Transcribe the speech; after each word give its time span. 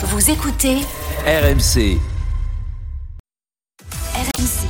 Vous 0.00 0.30
écoutez 0.30 0.76
RMC. 1.26 1.98
RMC. 4.14 4.68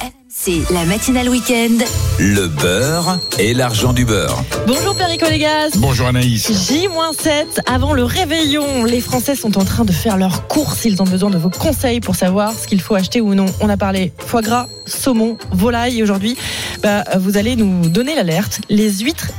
RMC, 0.00 0.72
la 0.72 0.84
matinale 0.86 1.28
week-end. 1.28 1.78
Le 2.18 2.48
beurre 2.48 3.20
et 3.38 3.54
l'argent 3.54 3.92
du 3.92 4.04
beurre. 4.04 4.42
Bonjour 4.66 4.96
Perico 4.96 5.26
Légas. 5.26 5.70
Bonjour 5.76 6.08
Anaïs. 6.08 6.50
J-7 6.50 7.60
avant 7.64 7.94
le 7.94 8.02
réveillon. 8.02 8.84
Les 8.84 9.00
Français 9.00 9.36
sont 9.36 9.56
en 9.56 9.64
train 9.64 9.84
de 9.84 9.92
faire 9.92 10.16
leurs 10.16 10.48
courses. 10.48 10.84
Ils 10.84 11.00
ont 11.00 11.06
besoin 11.06 11.30
de 11.30 11.38
vos 11.38 11.50
conseils 11.50 12.00
pour 12.00 12.16
savoir 12.16 12.52
ce 12.54 12.66
qu'il 12.66 12.80
faut 12.80 12.96
acheter 12.96 13.20
ou 13.20 13.36
non. 13.36 13.46
On 13.60 13.68
a 13.68 13.76
parlé 13.76 14.12
foie 14.18 14.42
gras, 14.42 14.66
saumon, 14.84 15.38
volaille. 15.52 16.00
Et 16.00 16.02
aujourd'hui, 16.02 16.36
bah, 16.82 17.04
vous 17.20 17.36
allez 17.36 17.54
nous 17.54 17.88
donner 17.88 18.16
l'alerte. 18.16 18.62
Les 18.68 18.90
huîtres 18.98 19.30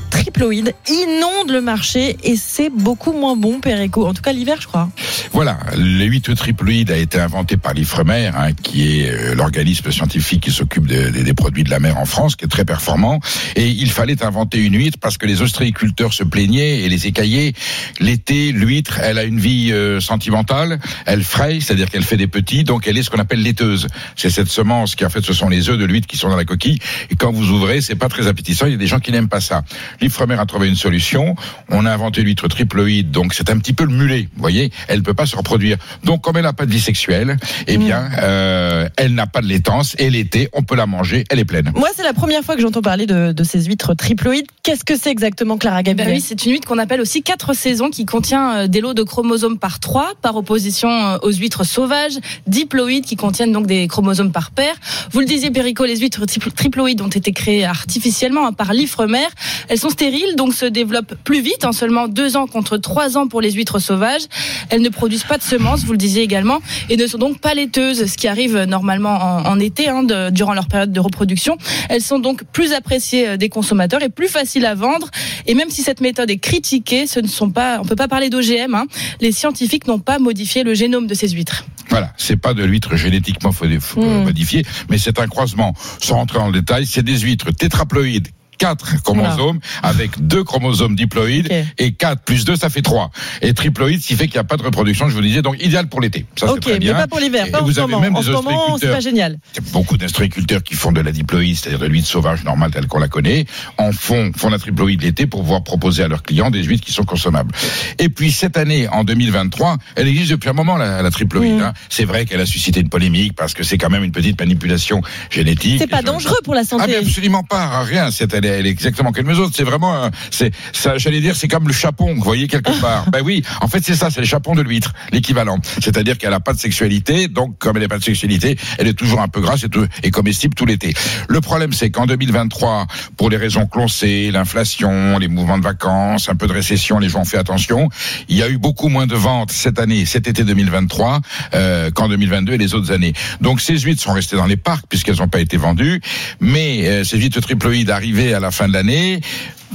triploïdes 0.42 0.73
inondent 0.89 1.52
le 1.52 1.62
marché 1.62 2.18
et 2.23 2.36
c'est 2.36 2.71
beaucoup 2.71 3.12
moins 3.14 3.36
bon, 3.36 3.59
Perico. 3.59 4.08
En 4.08 4.13
tout 4.16 4.23
cas, 4.23 4.34
l'hiver, 4.34 4.58
je 4.59 4.66
crois. 4.66 4.90
Voilà, 5.34 5.59
le 5.77 6.04
8 6.05 6.34
triploïde 6.36 6.90
a 6.90 6.98
été 6.98 7.20
inventé 7.20 7.58
par 7.58 7.76
l'Ifremer, 7.76 8.32
hein, 8.36 8.52
qui 8.54 9.02
est 9.02 9.12
euh, 9.12 9.35
l'organisme 9.35 9.91
scientifique 9.91 10.41
qui 10.41 10.52
s'occupe 10.52 10.88
de- 10.88 11.12
de- 11.12 11.22
des 11.22 11.34
produits 11.35 11.63
de 11.63 11.70
la 11.70 11.80
mer 11.80 11.98
en 11.99 12.05
France, 12.05 12.35
qui 12.35 12.46
est 12.46 12.48
très 12.48 12.66
performant. 12.66 13.20
Et 13.55 13.68
il 13.68 13.91
fallait 13.91 14.23
inventer 14.23 14.58
une 14.58 14.73
huître 14.76 14.98
parce 14.99 15.20
que 15.20 15.27
les 15.27 15.44
ostréiculteurs 15.44 16.12
se 16.13 16.23
plaignaient 16.23 16.80
et 16.80 16.90
les 16.90 17.05
écaillés. 17.05 17.54
L'été, 17.99 18.52
l'huître, 18.52 18.99
elle 18.99 19.20
a 19.20 19.23
une 19.23 19.40
vie 19.40 19.71
euh, 19.71 19.99
sentimentale, 19.99 20.80
elle 21.05 21.23
fraye, 21.23 21.62
c'est-à-dire 21.62 21.91
qu'elle 21.91 22.04
fait 22.04 22.18
des 22.18 22.27
petits, 22.27 22.63
donc 22.63 22.88
elle 22.88 22.98
est 22.98 23.04
ce 23.04 23.12
qu'on 23.12 23.20
appelle 23.20 23.44
laiteuse. 23.44 23.85
C'est 24.16 24.32
cette 24.32 24.49
semence 24.49 24.96
qui 24.96 25.05
en 25.05 25.10
fait 25.12 25.21
ce 25.23 25.34
sont 25.34 25.49
les 25.49 25.70
œufs 25.70 25.77
de 25.77 25.85
l'huître 25.85 26.08
qui 26.08 26.18
sont 26.18 26.30
dans 26.30 26.35
la 26.35 26.46
coquille. 26.46 26.80
Et 27.12 27.16
quand 27.16 27.32
vous 27.32 27.49
ouvrez, 27.52 27.82
c'est 27.82 27.94
pas 27.96 28.10
très 28.10 28.26
appétissant. 28.27 28.66
Il 28.66 28.71
y 28.71 28.76
a 28.76 28.77
des 28.77 28.88
gens 28.88 28.99
qui 28.99 29.12
n'aiment 29.12 29.30
pas 29.30 29.41
ça. 29.41 29.63
L'Ifremer 30.02 30.30
a 30.40 30.45
trouvé 30.45 30.67
une 30.67 30.76
solution. 30.76 31.35
On 31.70 31.85
a 31.85 31.91
inventé 31.91 32.21
l'huître 32.21 32.48
triploïde, 32.48 33.12
donc 33.12 33.34
c'est 33.34 33.49
un 33.49 33.58
petit 33.58 33.73
peu 33.73 33.85
le 33.85 33.94
mulet. 33.94 34.27
Vous 34.35 34.41
voyez, 34.41 34.71
elle 34.88 35.04
peut 35.04 35.13
pas 35.13 35.26
se 35.26 35.35
reproduire. 35.35 35.77
Donc 36.04 36.21
comme 36.21 36.37
elle 36.37 36.43
n'a 36.43 36.54
pas 36.54 36.65
de 36.65 36.71
vie 36.71 36.79
sexuelle, 36.79 37.37
eh 37.68 37.77
bien, 37.77 38.10
euh, 38.21 38.90
elle 38.98 39.13
n'a 39.13 39.27
pas 39.27 39.41
de 39.41 39.48
laitance. 39.48 39.96
Et 39.99 40.09
l'été, 40.09 40.49
on 40.54 40.63
peut 40.63 40.76
la 40.76 40.85
manger. 40.85 41.24
Elle 41.29 41.40
est 41.40 41.46
pleine. 41.46 41.71
Moi, 41.76 41.90
c'est 41.96 42.04
la 42.04 42.13
première 42.13 42.43
fois 42.43 42.55
que 42.55 42.62
j'entends 42.62 42.82
parler 42.82 43.05
de, 43.05 43.32
de 43.32 43.43
ces 43.43 43.63
huîtres 43.63 43.93
triploïdes. 43.93 44.48
Qu'est-ce 44.63 44.84
que 44.84 44.98
c'est 44.98 45.12
exactement, 45.12 45.57
Clara 45.57 45.77
Ben 45.77 45.96
Gabriel 45.96 46.13
oui, 46.13 46.21
c'est 46.21 46.46
une 46.46 46.52
huître 46.54 46.68
qu'on 46.68 46.77
appelle 46.77 47.02
aussi 47.02 47.24
quatre 47.24 47.54
saisons 47.54 47.90
qui 47.90 48.05
contient 48.05 48.54
euh, 48.55 48.68
des 48.68 48.82
lots 48.82 48.93
de 48.93 49.04
chromosomes 49.04 49.57
par 49.57 49.79
trois, 49.79 50.13
par 50.21 50.35
opposition 50.35 50.90
euh, 50.90 51.18
aux 51.24 51.32
huîtres 51.32 51.63
sauvages, 51.63 52.18
diploïdes 52.48 53.05
qui 53.05 53.15
contiennent 53.15 53.52
donc 53.52 53.65
des 53.68 53.87
chromosomes 53.87 54.32
par 54.32 54.52
paire. 54.52 54.76
Vous 55.12 55.20
le 55.20 55.26
disiez, 55.26 55.52
Perico, 55.52 55.85
les 55.85 55.98
huîtres 55.98 56.26
tripl- 56.26 56.52
triploïdes 56.52 57.02
ont 57.02 57.07
été 57.07 57.32
créées 57.32 57.65
artificiellement 57.65 58.48
hein, 58.48 58.54
par 58.54 58.74
l'Ifremer. 58.74 59.26
Elles 59.70 59.79
sont 59.79 59.90
stériles, 59.90 60.10
donc 60.37 60.54
se 60.54 60.65
développent 60.65 61.15
plus 61.23 61.41
vite, 61.41 61.65
en 61.65 61.71
seulement 61.71 62.07
deux 62.07 62.37
ans 62.37 62.48
contre 62.48 62.77
trois 62.77 63.17
ans 63.17 63.27
pour 63.27 63.41
les 63.41 63.51
huîtres 63.51 63.79
sauvages. 63.79 64.22
Elles 64.69 64.81
ne 64.81 64.90
produisent 64.90 65.23
pas 65.23 65.38
de 65.38 65.44
semences, 65.44 65.84
vous 65.84 65.91
le 65.94 65.97
disiez 65.97 66.22
également, 66.23 66.59
et 66.90 66.97
ne 66.97 67.07
sont 67.07 67.18
donc 67.18 67.40
pas 67.40 67.53
laiteuses, 67.53 68.06
ce 68.06 68.18
qui 68.18 68.28
arrive 68.28 68.57
normalement 68.63 69.16
en, 69.16 69.45
en 69.45 69.59
été, 69.59 69.88
hein, 69.90 70.03
de- 70.03 70.29
durant 70.29 70.53
leur 70.53 70.68
période 70.68 70.91
de 70.91 71.00
reproduction. 71.00 71.57
Elles 71.90 72.01
sont 72.01 72.19
donc 72.19 72.44
plus 72.51 72.73
appréciées 72.73 73.28
euh, 73.29 73.38
des 73.38 73.50
consommateurs 73.50 74.01
et 74.03 74.09
plus 74.09 74.28
faciles 74.28 74.66
à 74.66 74.75
vendre. 74.75 75.09
Et 75.47 75.53
même 75.56 75.69
si 75.69 75.81
cette 75.81 76.01
méthode 76.01 76.29
est 76.29 76.38
critiquée, 76.38 77.07
ce 77.07 77.19
ne 77.19 77.28
sont 77.28 77.50
pas, 77.51 77.79
on 77.81 77.85
peut 77.85 77.96
pas 77.96 78.07
parler 78.07 78.29
d'OGM. 78.29 78.75
Hein. 78.75 78.85
Les 79.22 79.31
scientifiques 79.31 79.88
n'ont 79.88 80.00
pas 80.00 80.19
modifié 80.19 80.63
le 80.63 80.73
génome 80.73 81.07
de 81.07 81.13
ces 81.13 81.29
huîtres. 81.29 81.66
Voilà, 81.90 82.13
c'est 82.18 82.38
pas 82.38 82.53
de 82.53 82.63
l'huître 82.63 82.96
génétiquement 82.96 83.50
fo- 83.51 83.68
fo- 83.79 84.00
Mm. 84.01 84.23
modifiée, 84.23 84.66
mais 84.90 84.97
c'est 84.97 85.19
un 85.19 85.28
croisement. 85.28 85.73
Sans 86.00 86.16
rentrer 86.16 86.40
dans 86.40 86.47
le 86.47 86.53
détail, 86.59 86.85
c'est 86.85 87.03
des 87.03 87.19
huîtres 87.19 87.51
tétraploïdes. 87.51 88.29
Quatre 88.57 89.02
chromosomes 89.02 89.59
avec 89.81 90.12
deux 90.28 90.44
chromosomes 90.44 90.96
diploïdes 90.96 91.50
et 91.80 91.94
4 91.94 92.22
plus 92.24 92.46
2 92.46 92.56
ça 92.56 92.69
fait 92.69 92.81
3 92.84 93.09
et 93.41 93.53
triploïde 93.56 94.02
ce 94.02 94.08
qui 94.08 94.16
fait 94.16 94.25
qu'il 94.28 94.35
n'y 94.35 94.40
a 94.40 94.44
pas 94.44 94.58
de 94.58 94.62
reproduction 94.63 95.09
je 95.09 95.16
vous 95.16 95.22
disais 95.22 95.41
donc 95.41 95.56
idéal 95.63 95.88
pour 95.90 96.00
l'été 96.00 96.25
ça 96.35 96.46
c'est 96.46 96.53
Ok, 96.53 96.59
très 96.62 96.74
mais 96.74 96.80
bien 96.80 96.94
pas 96.94 97.08
pour 97.08 97.19
l'hiver, 97.19 97.47
Et 97.47 97.52
pas 97.52 97.62
en 97.62 97.66
vous 97.66 97.72
ce 97.74 97.80
avez 97.80 97.90
moment. 97.91 98.02
même 98.03 98.16
En 98.16 98.19
des 98.19 98.25
ce 98.28 98.31
moment, 98.31 98.78
c'est 98.80 98.90
pas 98.91 99.00
génial. 99.00 99.40
beaucoup 99.72 99.98
d'ostréiculteurs 99.98 100.62
qui 100.62 100.75
font 100.75 100.92
de 100.92 101.02
la 101.02 101.12
diploïde, 101.12 101.56
c'est-à-dire 101.58 101.80
de 101.80 101.88
l'huître 101.88 102.08
sauvage 102.08 102.44
normale 102.44 102.70
telle 102.72 102.86
qu'on 102.88 103.00
la 103.00 103.08
connaît, 103.08 103.46
en 103.80 103.92
font, 103.92 104.31
font 104.36 104.50
la 104.50 104.59
triploïde 104.59 105.02
l'été 105.02 105.25
pour 105.25 105.42
pouvoir 105.42 105.64
proposer 105.64 106.04
à 106.04 106.08
leurs 106.08 106.22
clients 106.22 106.52
des 106.52 106.62
huîtres 106.64 106.86
qui 106.86 106.92
sont 106.92 107.04
consommables. 107.06 107.52
Et 107.98 108.09
puis 108.09 108.31
cette 108.31 108.58
année, 108.58 108.88
en 108.90 109.04
2023, 109.04 109.78
elle 109.96 110.08
existe 110.08 110.30
depuis 110.31 110.50
un 110.50 110.54
moment 110.54 110.78
la, 110.78 111.02
la 111.02 111.09
triploïde. 111.12 111.56
Mm. 111.58 111.62
hein. 111.62 111.74
C'est 111.90 112.06
vrai 112.06 112.25
qu'elle 112.25 112.42
a 112.42 112.46
suscité 112.46 112.80
une 112.81 112.90
polémique 112.90 113.34
parce 113.36 113.54
que 113.56 113.64
c'est 113.64 113.78
quand 113.80 113.90
même 113.90 114.04
une 114.04 114.12
petite 114.12 114.40
manipulation 114.40 115.02
génétique. 115.31 115.78
C'est 115.80 115.88
pas 115.88 116.04
dangereux 116.04 116.38
pour 116.44 116.54
la 116.54 116.62
ah 116.62 116.66
santé. 116.66 116.86
mais 116.90 116.96
absolument 116.98 117.44
pas, 117.44 117.81
rien. 117.84 118.12
C'est 118.12 118.31
elle, 118.36 118.46
est- 118.46 118.50
elle 118.59 118.67
est 118.67 118.69
exactement 118.72 119.12
comme 119.12 119.29
les 119.29 119.39
autres. 119.39 119.53
C'est 119.56 119.63
vraiment, 119.63 120.09
c'est 120.29 120.51
ça. 120.73 120.97
J'allais 120.97 121.22
dire, 121.22 121.35
c'est 121.35 121.47
comme 121.47 121.67
le 121.67 121.73
chapon, 121.73 122.13
vous 122.16 122.22
voyez 122.23 122.47
quelque 122.47 122.72
part. 122.81 123.09
ben 123.12 123.22
oui, 123.23 123.44
en 123.62 123.67
fait 123.67 123.84
c'est 123.84 123.95
ça, 123.95 124.09
c'est 124.09 124.22
le 124.22 124.25
chapon 124.28 124.56
de 124.56 124.62
l'huître, 124.62 124.94
l'équivalent. 125.12 125.59
C'est-à-dire 125.81 126.17
qu'elle 126.17 126.34
a 126.34 126.39
pas 126.39 126.53
de 126.53 126.59
sexualité, 126.59 127.28
donc 127.28 127.57
comme 127.57 127.78
elle 127.78 127.84
n'a 127.84 127.89
pas 127.89 127.97
de 128.00 128.03
sexualité, 128.03 128.57
elle 128.78 128.88
est 128.88 128.94
toujours 128.94 129.22
un 129.22 129.28
peu 129.28 129.41
grasse 129.41 129.63
et, 129.63 129.69
tout- 129.69 129.88
et 130.03 130.12
comestible 130.12 130.56
tout 130.56 130.66
l'été. 130.66 130.94
Le 131.28 131.41
problème, 131.41 131.73
c'est 131.73 131.89
qu'en 131.91 132.06
2023, 132.06 132.88
pour 133.17 133.29
les 133.29 133.38
raisons 133.38 133.66
que 133.66 133.78
l'on 133.78 133.88
sait, 133.88 134.29
l'inflation, 134.31 135.18
les 135.19 135.28
mouvements 135.28 135.57
de 135.57 135.63
vacances, 135.63 136.29
un 136.29 136.35
peu 136.35 136.47
de 136.47 136.53
récession, 136.53 137.00
les 137.00 137.09
gens 137.09 137.22
ont 137.22 137.25
fait 137.25 137.38
attention. 137.38 137.89
Il 138.29 138.38
y 138.38 138.44
a 138.44 138.50
eu 138.50 138.57
beaucoup 138.57 138.89
moins 138.89 139.07
de 139.07 139.16
ventes 139.16 139.51
cette 139.51 139.79
année, 139.79 140.06
cet 140.06 140.28
été 140.28 140.44
2023, 140.44 141.22
euh, 141.53 141.91
qu'en 141.91 142.07
2022 142.09 142.53
et 142.53 142.57
les 142.57 142.73
autres 142.73 142.91
années. 142.91 143.13
Donc 143.41 143.62
ces 143.62 143.78
huîtres 143.79 144.01
sont 144.01 144.13
restées 144.13 144.35
dans 144.35 144.45
les 144.45 144.57
parcs 144.57 144.85
puisqu'elles 144.89 145.18
n'ont 145.18 145.28
pas 145.28 145.39
été 145.41 145.57
vendues, 145.57 146.01
mais 146.39 146.88
euh, 146.88 147.03
ces 147.03 147.18
huîtres 147.18 147.39
triploïdes 147.41 147.89
arrivées 147.89 148.31
à 148.34 148.40
la 148.40 148.52
fin 148.52 148.68
de 148.68 148.74
l'année. 148.74 149.22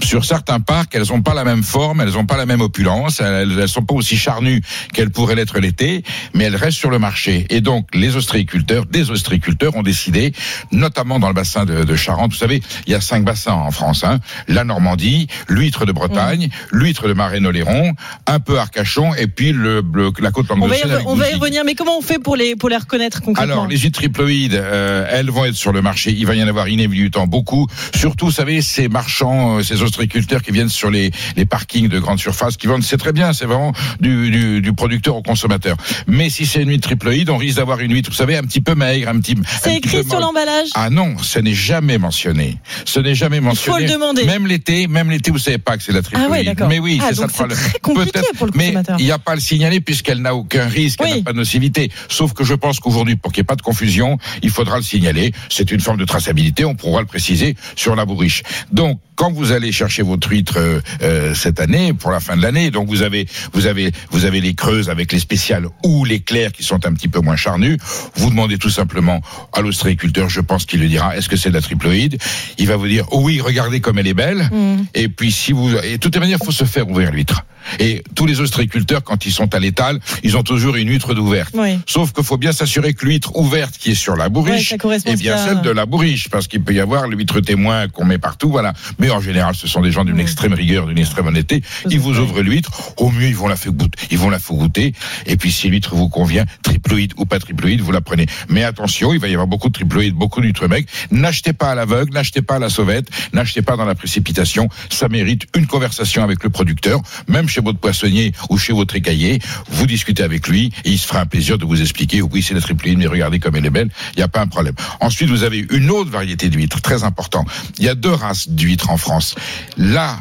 Sur 0.02 0.24
certains 0.24 0.60
parcs, 0.60 0.94
elles 0.94 1.08
n'ont 1.08 1.22
pas 1.22 1.34
la 1.34 1.42
même 1.44 1.62
forme, 1.62 2.00
elles 2.00 2.12
n'ont 2.12 2.26
pas 2.26 2.36
la 2.36 2.46
même 2.46 2.60
opulence, 2.60 3.20
elles, 3.20 3.58
elles 3.58 3.68
sont 3.68 3.82
pas 3.82 3.94
aussi 3.94 4.16
charnues 4.16 4.62
qu'elles 4.92 5.10
pourraient 5.10 5.34
l'être 5.34 5.58
l'été, 5.58 6.02
mais 6.34 6.44
elles 6.44 6.54
restent 6.56 6.78
sur 6.78 6.90
le 6.90 6.98
marché. 6.98 7.46
Et 7.50 7.60
donc, 7.60 7.88
les 7.94 8.14
ostréiculteurs, 8.14 8.84
des 8.86 9.10
ostréiculteurs 9.10 9.74
ont 9.74 9.82
décidé, 9.82 10.32
notamment 10.70 11.18
dans 11.18 11.28
le 11.28 11.34
bassin 11.34 11.64
de, 11.64 11.82
de 11.84 11.96
Charente, 11.96 12.32
vous 12.32 12.36
savez, 12.38 12.62
il 12.86 12.92
y 12.92 12.94
a 12.94 13.00
cinq 13.00 13.24
bassins 13.24 13.52
en 13.54 13.70
France, 13.70 14.04
hein, 14.04 14.20
la 14.48 14.64
Normandie, 14.64 15.28
l'huître 15.48 15.86
de 15.86 15.92
Bretagne, 15.92 16.50
l'huître 16.70 17.08
de 17.08 17.14
Marais-Noléron, 17.14 17.94
un 18.26 18.38
peu 18.38 18.58
Arcachon, 18.58 19.14
et 19.14 19.26
puis 19.26 19.52
le, 19.52 19.82
le- 19.92 20.12
la 20.20 20.30
côte 20.30 20.46
On 20.50 20.54
va, 20.66 20.76
y, 20.76 20.80
languedocienne. 20.82 21.02
on 21.06 21.14
va 21.14 21.30
y 21.30 21.34
revenir, 21.34 21.62
mais 21.64 21.74
comment 21.74 21.98
on 21.98 22.02
fait 22.02 22.18
pour 22.18 22.36
les, 22.36 22.54
pour 22.54 22.68
les 22.68 22.76
reconnaître 22.76 23.22
concrètement? 23.22 23.52
Alors, 23.54 23.66
les 23.66 23.78
huîtres 23.78 23.98
triploïdes, 23.98 24.54
euh, 24.54 25.06
elles 25.10 25.30
vont 25.30 25.44
être 25.46 25.54
sur 25.56 25.72
le 25.72 25.80
marché. 25.82 26.12
Il 26.12 26.26
va 26.26 26.34
y 26.34 26.42
en 26.42 26.48
avoir 26.48 26.68
inévitablement 26.68 27.26
beaucoup. 27.26 27.66
Surtout, 27.94 28.26
vous 28.26 28.30
savez, 28.32 28.60
ces 28.62 28.88
marchands, 28.88 29.58
euh, 29.58 29.62
ces 29.62 29.82
ostréiculteurs 29.86 30.42
qui 30.42 30.50
viennent 30.52 30.68
sur 30.68 30.90
les, 30.90 31.10
les 31.36 31.46
parkings 31.46 31.88
de 31.88 31.98
grande 31.98 32.18
surface, 32.18 32.56
qui 32.56 32.66
vendent, 32.66 32.82
c'est 32.82 32.96
très 32.98 33.12
bien, 33.12 33.32
c'est 33.32 33.46
vraiment 33.46 33.72
du, 34.00 34.30
du, 34.30 34.60
du 34.60 34.72
producteur 34.72 35.16
au 35.16 35.22
consommateur. 35.22 35.76
Mais 36.06 36.28
si 36.30 36.46
c'est 36.46 36.62
une 36.62 36.68
huître 36.70 36.88
triploïde, 36.88 37.30
on 37.30 37.36
risque 37.36 37.56
d'avoir 37.56 37.80
une 37.80 37.92
huître, 37.92 38.10
vous 38.10 38.16
savez, 38.16 38.36
un 38.36 38.42
petit 38.42 38.60
peu 38.60 38.74
maigre, 38.74 39.08
un 39.08 39.18
petit. 39.20 39.36
C'est 39.62 39.76
écrit 39.76 40.04
sur 40.04 40.20
l'emballage? 40.20 40.68
Ah 40.74 40.90
non, 40.90 41.16
ce 41.18 41.38
n'est 41.38 41.54
jamais 41.54 41.98
mentionné. 41.98 42.58
Ce 42.84 43.00
n'est 43.00 43.14
jamais 43.14 43.40
mentionné. 43.40 43.86
le 43.86 43.92
demander. 43.92 44.24
Même 44.24 44.46
l'été, 44.46 44.86
même 44.86 45.10
l'été, 45.10 45.30
vous 45.30 45.38
savez 45.38 45.58
pas 45.58 45.76
que 45.76 45.82
c'est 45.82 45.92
la 45.92 46.02
triploïde. 46.02 46.26
Ah 46.28 46.32
ouais, 46.32 46.44
d'accord. 46.44 46.68
Mais 46.68 46.78
oui, 46.78 46.98
Ah, 47.02 47.08
c'est 47.10 47.16
ça 47.16 47.22
le 47.26 47.28
problème. 47.32 47.58
c'est 47.58 47.68
très 47.70 47.78
compliqué 47.80 48.20
pour 48.36 48.46
le 48.46 48.52
mais 48.54 48.64
consommateur. 48.66 48.96
il 48.98 49.04
n'y 49.04 49.12
a 49.12 49.18
pas 49.18 49.32
à 49.32 49.34
le 49.36 49.40
signaler 49.40 49.80
puisqu'elle 49.80 50.20
n'a 50.20 50.34
aucun 50.34 50.66
risque, 50.66 51.00
elle 51.04 51.16
n'a 51.18 51.22
pas 51.22 51.32
de 51.32 51.38
nocivité. 51.38 51.90
Sauf 52.08 52.32
que 52.32 52.44
je 52.44 52.54
pense 52.54 52.80
qu'aujourd'hui, 52.80 53.16
pour 53.16 53.32
qu'il 53.32 53.40
n'y 53.42 53.44
ait 53.44 53.46
pas 53.46 53.56
de 53.56 53.62
confusion, 53.62 54.18
il 54.42 54.50
faudra 54.50 54.76
le 54.76 54.82
signaler. 54.82 55.32
C'est 55.48 55.70
une 55.70 55.80
forme 55.80 55.98
de 55.98 56.04
traçabilité, 56.04 56.64
on 56.64 56.74
pourra 56.74 57.00
le 57.00 57.06
préciser 57.06 57.56
sur 57.76 57.94
la 57.96 58.04
bourriche. 58.04 58.42
Donc, 58.72 58.98
quand 59.16 59.32
vous 59.32 59.52
allez 59.52 59.72
chercher 59.72 60.02
votre 60.02 60.30
huître 60.30 60.54
euh, 60.58 60.80
euh, 61.02 61.34
cette 61.34 61.58
année, 61.58 61.92
pour 61.92 62.10
la 62.10 62.20
fin 62.20 62.36
de 62.36 62.42
l'année, 62.42 62.70
donc 62.70 62.88
vous 62.88 63.02
avez, 63.02 63.26
vous 63.52 63.66
avez, 63.66 63.90
vous 64.10 64.24
avez 64.24 64.40
les 64.40 64.54
creuses 64.54 64.90
avec 64.90 65.12
les 65.12 65.18
spéciales 65.18 65.66
ou 65.84 66.04
les 66.04 66.20
clairs 66.20 66.52
qui 66.52 66.62
sont 66.62 66.86
un 66.86 66.92
petit 66.92 67.08
peu 67.08 67.20
moins 67.20 67.36
charnus. 67.36 67.78
Vous 68.16 68.30
demandez 68.30 68.58
tout 68.58 68.70
simplement 68.70 69.20
à 69.52 69.60
l'ostréiculteur, 69.62 70.28
je 70.28 70.40
pense 70.40 70.66
qu'il 70.66 70.80
le 70.80 70.88
dira, 70.88 71.16
est-ce 71.16 71.28
que 71.28 71.36
c'est 71.36 71.48
de 71.48 71.54
la 71.54 71.62
triploïde? 71.62 72.18
Il 72.58 72.66
va 72.68 72.76
vous 72.76 72.88
dire, 72.88 73.06
oh 73.10 73.20
oui, 73.22 73.40
regardez 73.40 73.80
comme 73.80 73.98
elle 73.98 74.06
est 74.06 74.14
belle. 74.14 74.48
Mm. 74.52 74.84
Et 74.94 75.08
puis 75.08 75.32
si 75.32 75.52
vous, 75.52 75.70
et 75.78 75.92
de 75.92 75.96
toute 75.96 76.16
manière, 76.18 76.38
faut 76.38 76.52
se 76.52 76.64
faire 76.64 76.88
ouvrir 76.88 77.10
l'huître. 77.10 77.44
Et 77.80 78.04
tous 78.14 78.26
les 78.26 78.40
ostréiculteurs, 78.40 79.02
quand 79.02 79.26
ils 79.26 79.32
sont 79.32 79.52
à 79.54 79.58
l'étal, 79.58 79.98
ils 80.22 80.36
ont 80.36 80.44
toujours 80.44 80.76
une 80.76 80.88
huître 80.88 81.14
d'ouverte. 81.14 81.52
Oui. 81.54 81.80
Sauf 81.86 82.12
qu'il 82.12 82.22
faut 82.22 82.36
bien 82.36 82.52
s'assurer 82.52 82.94
que 82.94 83.04
l'huître 83.04 83.34
ouverte 83.36 83.76
qui 83.76 83.90
est 83.92 83.94
sur 83.96 84.14
la 84.14 84.26
Ouais, 84.26 84.30
bourriche 84.30 84.76
correspond 84.78 85.12
est 85.12 85.16
bien 85.16 85.34
à- 85.34 85.44
celle 85.46 85.62
de 85.62 85.70
la 85.70 85.84
bourriche, 85.86 86.28
parce 86.28 86.46
qu'il 86.46 86.62
peut 86.62 86.74
y 86.74 86.80
avoir 86.80 87.08
l'huître 87.08 87.40
témoin 87.40 87.88
qu'on 87.88 88.04
met 88.04 88.18
partout, 88.18 88.50
voilà. 88.50 88.72
Mais 88.98 89.05
en 89.10 89.20
général, 89.20 89.54
ce 89.54 89.66
sont 89.66 89.80
des 89.80 89.90
gens 89.90 90.04
d'une 90.04 90.20
extrême 90.20 90.52
rigueur, 90.52 90.86
d'une 90.86 90.98
extrême 90.98 91.26
honnêteté. 91.26 91.62
Ils 91.90 92.00
vous 92.00 92.18
ouvrent 92.18 92.40
l'huître, 92.40 92.70
au 92.96 93.10
mieux 93.10 93.28
ils 93.28 93.36
vont 93.36 93.48
la 93.48 93.56
faire 93.56 93.72
goûter, 93.72 93.98
ils 94.10 94.18
vont 94.18 94.30
la 94.30 94.38
faire 94.38 94.56
goûter. 94.56 94.94
Et 95.26 95.36
puis 95.36 95.52
si 95.52 95.68
l'huître 95.68 95.94
vous 95.94 96.08
convient, 96.08 96.44
triploïde 96.62 97.12
ou 97.16 97.24
pas 97.24 97.38
triploïde, 97.38 97.80
vous 97.80 97.92
la 97.92 98.00
prenez. 98.00 98.26
Mais 98.48 98.64
attention, 98.64 99.12
il 99.12 99.18
va 99.18 99.28
y 99.28 99.32
avoir 99.32 99.46
beaucoup 99.46 99.68
de 99.68 99.72
triploïdes, 99.72 100.14
beaucoup 100.14 100.40
d'huîtres 100.40 100.68
mecs. 100.68 100.88
N'achetez 101.10 101.52
pas 101.52 101.70
à 101.70 101.74
l'aveugle, 101.74 102.12
n'achetez 102.12 102.42
pas 102.42 102.56
à 102.56 102.58
la 102.58 102.68
sauvette, 102.68 103.08
n'achetez 103.32 103.62
pas 103.62 103.76
dans 103.76 103.84
la 103.84 103.94
précipitation. 103.94 104.68
Ça 104.90 105.08
mérite 105.08 105.46
une 105.56 105.66
conversation 105.66 106.22
avec 106.22 106.42
le 106.42 106.50
producteur, 106.50 107.00
même 107.28 107.48
chez 107.48 107.60
votre 107.60 107.78
poissonnier 107.78 108.32
ou 108.50 108.58
chez 108.58 108.72
votre 108.72 108.94
écaillé. 108.96 109.40
Vous 109.68 109.86
discutez 109.86 110.22
avec 110.22 110.48
lui 110.48 110.72
et 110.84 110.90
il 110.90 110.98
se 110.98 111.06
fera 111.06 111.20
un 111.20 111.26
plaisir 111.26 111.58
de 111.58 111.64
vous 111.64 111.80
expliquer. 111.80 112.22
Oui, 112.22 112.42
c'est 112.42 112.54
la 112.54 112.60
triploïde, 112.60 112.98
mais 112.98 113.06
regardez 113.06 113.38
comme 113.38 113.56
elle 113.56 113.66
est 113.66 113.70
belle. 113.70 113.90
Il 114.14 114.18
n'y 114.18 114.22
a 114.22 114.28
pas 114.28 114.40
un 114.40 114.46
problème. 114.46 114.74
Ensuite, 115.00 115.28
vous 115.28 115.44
avez 115.44 115.66
une 115.70 115.90
autre 115.90 116.10
variété 116.10 116.48
d'huîtres, 116.48 116.80
très 116.80 117.04
important. 117.04 117.44
Il 117.78 117.84
y 117.84 117.88
a 117.88 117.94
deux 117.94 118.12
races 118.12 118.48
d'huîtres 118.48 118.90
en 118.90 118.95
France. 118.96 119.34
Là, 119.76 120.18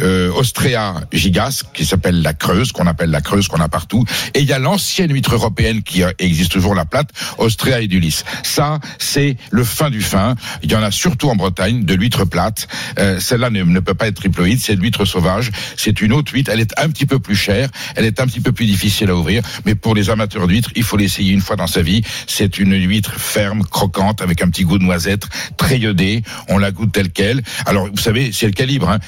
euh, 0.00 0.30
Ostrea 0.32 1.02
gigas, 1.12 1.62
qui 1.74 1.84
s'appelle 1.84 2.22
la 2.22 2.34
Creuse, 2.34 2.72
qu'on 2.72 2.86
appelle 2.86 3.10
la 3.10 3.20
Creuse, 3.20 3.48
qu'on 3.48 3.60
a 3.60 3.68
partout. 3.68 4.04
Et 4.34 4.40
il 4.40 4.46
y 4.46 4.52
a 4.52 4.58
l'ancienne 4.58 5.12
huître 5.12 5.34
européenne 5.34 5.82
qui 5.82 6.02
euh, 6.02 6.10
existe 6.18 6.52
toujours, 6.52 6.74
la 6.74 6.84
plate, 6.84 7.10
Ostrea 7.38 7.80
edulis. 7.80 8.22
Ça, 8.42 8.78
c'est 8.98 9.36
le 9.50 9.64
fin 9.64 9.90
du 9.90 10.00
fin. 10.00 10.34
Il 10.62 10.70
y 10.70 10.76
en 10.76 10.82
a 10.82 10.90
surtout 10.90 11.28
en 11.28 11.36
Bretagne, 11.36 11.84
de 11.84 11.94
l'huître 11.94 12.24
plate. 12.24 12.68
Euh, 12.98 13.20
Celle-là 13.20 13.50
ne, 13.50 13.80
peut 13.80 13.94
pas 13.94 14.08
être 14.08 14.16
triploïde, 14.16 14.60
c'est 14.60 14.76
de 14.76 14.80
l'huître 14.80 15.04
sauvage. 15.04 15.50
C'est 15.76 16.00
une 16.00 16.12
autre 16.12 16.32
huître. 16.32 16.50
Elle 16.52 16.60
est 16.60 16.78
un 16.78 16.88
petit 16.88 17.06
peu 17.06 17.18
plus 17.18 17.36
chère, 17.36 17.68
elle 17.96 18.04
est 18.04 18.20
un 18.20 18.26
petit 18.26 18.40
peu 18.40 18.52
plus 18.52 18.66
difficile 18.66 19.10
à 19.10 19.16
ouvrir. 19.16 19.42
Mais 19.64 19.74
pour 19.74 19.94
les 19.94 20.10
amateurs 20.10 20.46
d'huîtres, 20.46 20.70
il 20.76 20.82
faut 20.82 20.96
l'essayer 20.96 21.32
une 21.32 21.40
fois 21.40 21.56
dans 21.56 21.66
sa 21.66 21.82
vie. 21.82 22.02
C'est 22.26 22.58
une 22.58 22.74
huître 22.74 23.12
ferme, 23.18 23.64
croquante, 23.64 24.22
avec 24.22 24.42
un 24.42 24.48
petit 24.48 24.64
goût 24.64 24.78
de 24.78 24.84
noisette, 24.84 25.24
très 25.56 25.78
iodée. 25.78 26.22
On 26.48 26.58
la 26.58 26.70
goûte 26.70 26.92
telle 26.92 27.10
quelle. 27.10 27.42
Alors, 27.66 27.88
vous 27.88 28.02
savez, 28.02 28.30
c'est 28.32 28.46
le 28.46 28.52
calibre, 28.52 28.88
hein. 28.88 28.98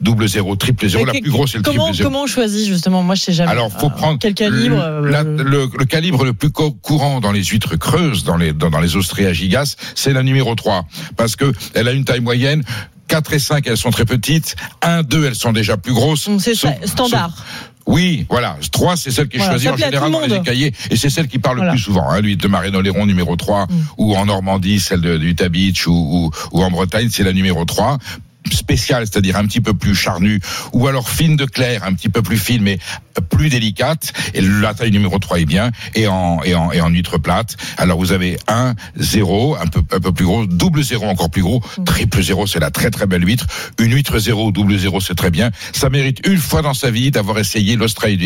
Double 0.00 0.28
zéro, 0.28 0.56
triple 0.56 0.88
zéro. 0.88 1.04
La 1.04 1.12
plus 1.12 1.30
grosse, 1.30 1.52
c'est 1.52 1.58
le 1.58 1.62
comment, 1.62 1.84
triple 1.84 1.96
zéro. 1.98 2.08
comment 2.10 2.22
on 2.22 2.26
choisit 2.26 2.66
justement? 2.66 3.02
Moi, 3.02 3.14
je 3.14 3.22
sais 3.22 3.32
jamais. 3.32 3.50
Alors, 3.50 3.70
faut 3.72 3.86
Euh, 3.86 3.90
prendre 3.90 4.18
quel 4.18 4.34
calibre 4.34 4.76
le, 4.76 4.82
euh, 4.82 5.10
la- 5.10 5.22
le- 5.22 5.68
le 5.78 5.84
calibre 5.84 6.24
le 6.24 6.32
plus 6.32 6.50
co- 6.50 6.72
courant 6.72 7.20
dans 7.20 7.32
les 7.32 7.44
huîtres 7.44 7.76
creuses, 7.76 8.24
dans 8.24 8.36
les 8.36 8.52
dans, 8.52 8.70
dans 8.70 8.80
les 8.80 8.96
Ostrea 8.96 9.32
gigas, 9.32 9.76
c'est 9.94 10.12
la 10.12 10.22
numéro 10.22 10.54
3 10.54 10.84
parce 11.16 11.36
que 11.36 11.52
elle 11.74 11.88
a 11.88 11.92
une 11.92 12.04
taille 12.04 12.20
moyenne. 12.20 12.62
4 13.08 13.32
et 13.32 13.38
5, 13.40 13.66
elles 13.66 13.76
sont 13.76 13.90
très 13.90 14.04
petites. 14.04 14.54
1, 14.82 15.02
2, 15.02 15.24
elles 15.26 15.34
sont 15.34 15.52
déjà 15.52 15.76
plus 15.76 15.92
grosses. 15.92 16.28
Donc, 16.28 16.40
C'est 16.40 16.54
standard. 16.54 17.30
sauf- 17.36 17.44
oui, 17.86 18.24
voilà. 18.30 18.56
3, 18.70 18.96
c'est 18.96 19.10
celle 19.10 19.26
qui 19.28 19.36
est 19.36 19.40
Voilà, 19.40 19.54
choisie 19.54 19.68
en 19.68 19.76
général 19.76 20.12
dans 20.12 20.20
le 20.20 20.26
les 20.28 20.40
cahiers. 20.42 20.72
Et 20.92 20.96
c'est 20.96 21.10
celle 21.10 21.26
qui 21.26 21.40
parle 21.40 21.56
Voilà. 21.56 21.72
le 21.72 21.76
plus 21.76 21.82
souvent. 21.82 22.08
Hein, 22.08 22.20
L'huile 22.20 22.36
de 22.36 22.46
Marénoléron 22.46 23.06
numéro 23.06 23.34
3, 23.34 23.66
Mm. 23.66 23.68
ou 23.98 24.14
en 24.14 24.26
Normandie, 24.26 24.78
celle 24.78 25.00
de, 25.00 25.16
du 25.16 25.34
Beach, 25.34 25.88
ou, 25.88 25.92
ou, 25.92 26.30
ou 26.52 26.62
en 26.62 26.70
Bretagne, 26.70 27.08
c'est 27.10 27.24
la 27.24 27.32
numéro 27.32 27.64
3 27.64 27.98
spéciale, 28.50 29.06
c'est-à-dire 29.06 29.36
un 29.36 29.46
petit 29.46 29.60
peu 29.60 29.74
plus 29.74 29.94
charnue, 29.94 30.40
ou 30.72 30.86
alors 30.86 31.08
fine 31.08 31.36
de 31.36 31.44
clair, 31.44 31.84
un 31.84 31.92
petit 31.94 32.08
peu 32.08 32.22
plus 32.22 32.38
fine, 32.38 32.62
mais 32.62 32.78
plus 33.40 33.48
délicate. 33.48 34.12
Et 34.34 34.42
la 34.42 34.74
taille 34.74 34.90
numéro 34.90 35.18
3 35.18 35.40
est 35.40 35.44
bien, 35.46 35.70
et 35.94 36.06
en, 36.06 36.42
et 36.44 36.54
en, 36.54 36.70
et 36.72 36.80
en 36.82 36.90
huître 36.90 37.16
plate. 37.18 37.56
Alors 37.78 37.98
vous 37.98 38.12
avez 38.12 38.36
1, 38.48 38.74
0, 38.96 39.56
un 39.56 39.66
peu, 39.66 39.80
un 39.96 40.00
peu 40.00 40.12
plus 40.12 40.26
gros, 40.26 40.44
double 40.46 40.82
0 40.84 41.06
encore 41.06 41.30
plus 41.30 41.40
gros, 41.42 41.62
triple 41.86 42.22
0, 42.22 42.46
c'est 42.46 42.60
la 42.60 42.70
très 42.70 42.90
très 42.90 43.06
belle 43.06 43.26
huître. 43.26 43.46
Une 43.78 43.92
huître 43.94 44.18
0, 44.18 44.52
double 44.52 44.76
0, 44.78 45.00
c'est 45.00 45.14
très 45.14 45.30
bien. 45.30 45.50
Ça 45.72 45.88
mérite 45.88 46.20
une 46.26 46.36
fois 46.36 46.60
dans 46.60 46.74
sa 46.74 46.90
vie 46.90 47.10
d'avoir 47.10 47.38
essayé 47.38 47.76
l'Australie 47.76 48.18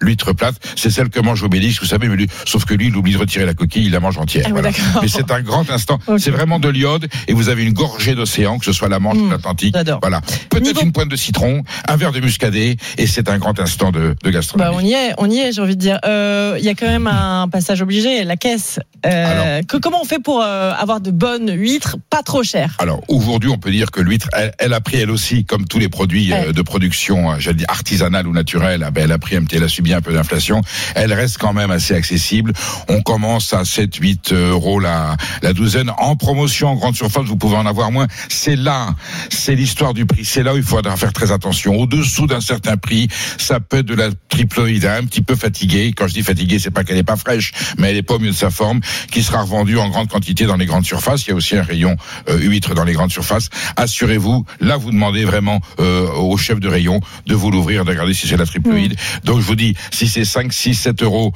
l'huître 0.00 0.32
plate. 0.32 0.54
C'est 0.76 0.90
celle 0.90 1.08
que 1.10 1.18
mange 1.20 1.42
Obélix, 1.42 1.80
vous 1.80 1.86
savez, 1.86 2.08
mais 2.08 2.14
lui, 2.16 2.28
sauf 2.46 2.64
que 2.64 2.74
lui, 2.74 2.86
il 2.86 2.96
oublie 2.96 3.12
de 3.14 3.18
retirer 3.18 3.44
la 3.46 3.54
coquille, 3.54 3.86
il 3.86 3.92
la 3.92 3.98
mange 4.00 4.18
entière. 4.18 4.44
Ah 4.46 4.50
voilà. 4.52 4.70
Mais 5.02 5.08
c'est 5.08 5.30
un 5.32 5.40
grand 5.40 5.68
instant. 5.70 5.98
Ok. 6.06 6.20
C'est 6.20 6.30
vraiment 6.30 6.60
de 6.60 6.68
l'iode, 6.68 7.08
et 7.26 7.32
vous 7.32 7.48
avez 7.48 7.64
une 7.64 7.72
gorgée 7.72 8.14
d'océan, 8.14 8.58
que 8.58 8.64
ce 8.64 8.72
soit 8.72 8.88
la 8.88 9.00
Manche 9.00 9.16
ou 9.18 9.26
Mm. 9.26 9.30
l'Atlantique. 9.32 9.74
J'adore. 9.74 9.98
Voilà. 10.00 10.20
Peut-être 10.50 10.64
Niveau- 10.66 10.82
une 10.82 10.92
pointe 10.92 11.08
de 11.08 11.16
citron, 11.16 11.64
un 11.88 11.96
verre 11.96 12.12
de 12.12 12.20
muscadet, 12.20 12.76
et 12.98 13.06
c'est 13.08 13.28
un 13.28 13.38
grand 13.38 13.58
instant 13.58 13.90
de, 13.90 14.14
de 14.22 14.30
gastronomie. 14.30 14.51
Bah, 14.56 14.70
on 14.74 14.80
y 14.80 14.92
est, 14.92 15.14
on 15.18 15.30
y 15.30 15.38
est, 15.38 15.52
j'ai 15.52 15.62
envie 15.62 15.76
de 15.76 15.80
dire. 15.80 15.98
Euh, 16.04 16.56
Il 16.58 16.64
y 16.64 16.68
a 16.68 16.74
quand 16.74 16.86
même 16.86 17.06
un 17.06 17.48
passage 17.48 17.80
obligé, 17.82 18.24
la 18.24 18.36
caisse. 18.36 18.78
Euh, 19.04 19.62
que, 19.62 19.76
comment 19.78 20.00
on 20.02 20.04
fait 20.04 20.18
pour 20.20 20.40
euh, 20.42 20.72
avoir 20.72 21.00
de 21.00 21.10
bonnes 21.10 21.50
huîtres, 21.52 21.96
pas 22.10 22.22
trop 22.22 22.42
chères? 22.42 22.76
Alors 22.78 23.02
aujourd'hui, 23.08 23.50
on 23.50 23.58
peut 23.58 23.70
dire 23.70 23.90
que 23.90 24.00
l'huître, 24.00 24.28
elle, 24.32 24.52
elle 24.58 24.72
a 24.74 24.80
pris 24.80 24.98
elle 24.98 25.10
aussi, 25.10 25.44
comme 25.44 25.66
tous 25.66 25.78
les 25.78 25.88
produits 25.88 26.32
euh, 26.32 26.46
Ouais. 26.46 26.52
de 26.52 26.62
production, 26.62 27.32
euh, 27.32 27.36
j'allais 27.38 27.58
dire 27.58 27.66
artisanale 27.70 28.26
ou 28.26 28.32
naturelle, 28.32 28.82
ah 28.86 28.90
ben, 28.90 29.04
elle 29.04 29.12
a 29.12 29.18
pris 29.18 29.36
un 29.36 29.44
petit, 29.44 29.56
elle 29.56 29.64
a 29.64 29.68
subi 29.68 29.92
un 29.92 30.00
peu 30.00 30.12
d'inflation. 30.12 30.60
Elle 30.94 31.12
reste 31.12 31.38
quand 31.38 31.52
même 31.52 31.70
assez 31.70 31.94
accessible. 31.94 32.52
On 32.88 33.00
commence 33.02 33.52
à 33.54 33.64
7, 33.64 33.94
8 33.96 34.32
euros 34.32 34.78
la, 34.80 35.16
la 35.42 35.52
douzaine. 35.52 35.90
En 35.98 36.14
promotion, 36.16 36.68
en 36.68 36.76
grande 36.76 36.94
surface, 36.96 37.24
vous 37.26 37.36
pouvez 37.36 37.56
en 37.56 37.66
avoir 37.66 37.90
moins. 37.92 38.06
C'est 38.28 38.56
là, 38.56 38.94
c'est 39.30 39.54
l'histoire 39.54 39.94
du 39.94 40.06
prix. 40.06 40.24
C'est 40.24 40.42
là 40.42 40.54
où 40.54 40.56
il 40.56 40.62
faudra 40.62 40.96
faire 40.96 41.12
très 41.12 41.32
attention. 41.32 41.74
Au-dessous 41.76 42.26
d'un 42.26 42.40
certain 42.40 42.76
prix, 42.76 43.08
ça 43.38 43.60
peut 43.60 43.78
être 43.78 43.86
de 43.86 43.94
la 43.94 44.10
triploïde, 44.46 44.86
un 44.86 45.04
petit 45.04 45.22
peu 45.22 45.36
fatiguée. 45.36 45.92
Quand 45.96 46.08
je 46.08 46.14
dis 46.14 46.22
fatiguée, 46.22 46.58
c'est 46.58 46.70
pas 46.70 46.82
qu'elle 46.84 46.96
est 46.96 47.04
pas 47.04 47.16
fraîche, 47.16 47.52
mais 47.78 47.90
elle 47.90 47.96
est 47.96 48.02
pas 48.02 48.14
au 48.14 48.18
mieux 48.18 48.30
de 48.30 48.36
sa 48.36 48.50
forme, 48.50 48.80
qui 49.10 49.22
sera 49.22 49.42
revendue 49.42 49.78
en 49.78 49.88
grande 49.88 50.08
quantité 50.08 50.46
dans 50.46 50.56
les 50.56 50.66
grandes 50.66 50.84
surfaces. 50.84 51.26
Il 51.26 51.30
y 51.30 51.32
a 51.32 51.36
aussi 51.36 51.56
un 51.56 51.62
rayon 51.62 51.96
euh, 52.28 52.38
huître 52.38 52.74
dans 52.74 52.84
les 52.84 52.92
grandes 52.92 53.12
surfaces. 53.12 53.50
Assurez-vous, 53.76 54.44
là 54.60 54.76
vous 54.76 54.90
demandez 54.90 55.24
vraiment 55.24 55.60
euh, 55.78 56.08
au 56.12 56.36
chef 56.36 56.58
de 56.58 56.68
rayon 56.68 57.00
de 57.26 57.34
vous 57.34 57.50
l'ouvrir, 57.50 57.84
de 57.84 57.90
regarder 57.90 58.14
si 58.14 58.26
c'est 58.26 58.36
la 58.36 58.46
triploïde. 58.46 58.96
Donc 59.24 59.40
je 59.40 59.46
vous 59.46 59.56
dis, 59.56 59.74
si 59.92 60.08
c'est 60.08 60.24
5, 60.24 60.52
6, 60.52 60.74
7 60.74 61.02
euros, 61.02 61.32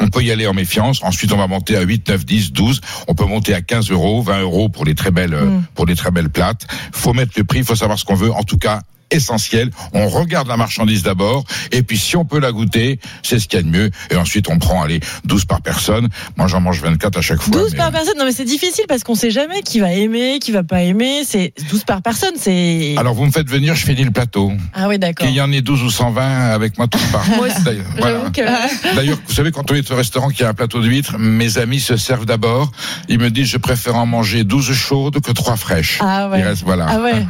on 0.00 0.08
peut 0.08 0.22
y 0.22 0.30
aller 0.30 0.46
en 0.46 0.54
méfiance. 0.54 1.02
Ensuite, 1.02 1.32
on 1.32 1.36
va 1.36 1.46
monter 1.46 1.76
à 1.76 1.82
8, 1.82 2.08
9, 2.08 2.24
10, 2.24 2.52
12. 2.52 2.80
On 3.08 3.14
peut 3.14 3.26
monter 3.26 3.54
à 3.54 3.60
15 3.60 3.90
euros, 3.90 4.22
20 4.22 4.40
euros 4.40 4.68
pour 4.68 4.84
les 4.84 4.94
très 4.94 5.10
belles, 5.10 5.34
euh, 5.34 5.44
Mm. 5.44 5.64
pour 5.74 5.86
les 5.86 5.94
très 5.94 6.10
belles 6.10 6.30
plates. 6.30 6.66
Faut 6.92 7.12
mettre 7.12 7.32
le 7.36 7.44
prix, 7.44 7.62
faut 7.62 7.74
savoir 7.74 7.98
ce 7.98 8.04
qu'on 8.04 8.14
veut. 8.14 8.32
En 8.32 8.42
tout 8.42 8.56
cas, 8.56 8.80
essentiel. 9.10 9.70
On 9.92 10.08
regarde 10.08 10.48
la 10.48 10.56
marchandise 10.56 11.02
d'abord, 11.02 11.44
et 11.72 11.82
puis 11.82 11.98
si 11.98 12.16
on 12.16 12.24
peut 12.24 12.38
la 12.40 12.52
goûter, 12.52 12.98
c'est 13.22 13.38
ce 13.38 13.48
qu'il 13.48 13.58
y 13.58 13.60
a 13.60 13.64
de 13.64 13.68
mieux. 13.68 13.90
Et 14.10 14.16
ensuite, 14.16 14.48
on 14.48 14.58
prend, 14.58 14.82
allez, 14.82 15.00
12 15.24 15.44
par 15.44 15.60
personne. 15.62 16.08
Moi, 16.36 16.46
j'en 16.48 16.60
mange 16.60 16.80
24 16.80 17.18
à 17.18 17.22
chaque 17.22 17.40
fois. 17.40 17.52
12 17.56 17.72
mais- 17.72 17.78
par 17.78 17.92
personne 17.92 18.14
Non, 18.18 18.24
mais 18.24 18.32
c'est 18.32 18.44
difficile 18.44 18.84
parce 18.88 19.02
qu'on 19.04 19.14
sait 19.14 19.30
jamais 19.30 19.62
qui 19.62 19.80
va 19.80 19.92
aimer, 19.92 20.38
qui 20.40 20.52
va 20.52 20.62
pas 20.62 20.82
aimer. 20.82 21.22
C'est 21.24 21.52
12 21.70 21.84
par 21.84 22.02
personne, 22.02 22.34
c'est. 22.36 22.94
Alors, 22.98 23.14
vous 23.14 23.24
me 23.26 23.30
faites 23.30 23.48
venir, 23.48 23.74
je 23.74 23.84
finis 23.84 24.04
le 24.04 24.10
plateau. 24.10 24.52
Ah 24.74 24.88
oui, 24.88 24.98
d'accord. 24.98 25.26
Qu'il 25.26 25.34
y 25.36 25.40
en 25.40 25.50
ait 25.52 25.62
12 25.62 25.82
ou 25.82 25.90
120 25.90 26.50
avec 26.50 26.78
moi 26.78 26.86
tout 26.88 26.98
part. 27.12 27.24
Moi. 27.36 27.48
D'ailleurs, 27.64 27.86
voilà. 27.98 28.18
Que 28.30 28.40
D'ailleurs, 28.96 29.18
vous 29.26 29.34
savez, 29.34 29.50
quand 29.52 29.70
on 29.70 29.74
est 29.74 29.90
au 29.90 29.96
restaurant 29.96 30.28
qui 30.30 30.44
a 30.44 30.48
un 30.48 30.54
plateau 30.54 30.80
d'huîtres, 30.80 31.18
mes 31.18 31.58
amis 31.58 31.80
se 31.80 31.96
servent 31.96 32.26
d'abord. 32.26 32.70
Ils 33.08 33.18
me 33.18 33.30
disent, 33.30 33.48
je 33.48 33.56
préfère 33.58 33.96
en 33.96 34.06
manger 34.06 34.44
12 34.44 34.72
chaudes 34.72 35.20
que 35.20 35.32
3 35.32 35.56
fraîches. 35.56 35.98
Ah 36.00 36.28
ouais. 36.28 36.40
Il 36.40 36.44
reste, 36.44 36.62
voilà. 36.64 36.86
Ah 36.88 37.00
ouais. 37.00 37.24